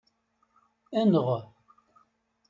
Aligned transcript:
Enɣ. 0.99 1.27